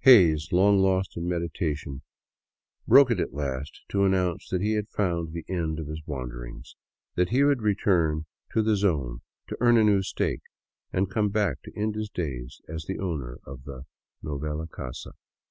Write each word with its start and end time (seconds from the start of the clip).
Hays, 0.00 0.48
long 0.50 0.78
lost 0.78 1.14
in 1.14 1.28
meditation, 1.28 2.00
broke 2.88 3.10
it 3.10 3.20
at 3.20 3.34
last 3.34 3.82
to 3.90 4.04
announce 4.06 4.48
that 4.48 4.62
he 4.62 4.72
had 4.76 4.88
found 4.88 5.34
the 5.34 5.44
end 5.46 5.78
of 5.78 5.88
his 5.88 6.00
wanderings; 6.06 6.74
that 7.16 7.28
he 7.28 7.44
would 7.44 7.60
return 7.60 8.24
to 8.54 8.62
the 8.62 8.76
Zone 8.78 9.20
to 9.48 9.58
earn 9.60 9.76
a 9.76 9.84
new" 9.84 10.00
stake" 10.12 10.44
and 10.94 11.10
come 11.10 11.28
back 11.28 11.60
to 11.64 11.76
end 11.76 11.96
his 11.96 12.08
days 12.08 12.62
as 12.66 12.86
the 12.86 12.98
owner 12.98 13.36
of 13.44 13.64
the'' 13.64 13.82
novela 14.24 14.66
casa." 14.70 15.12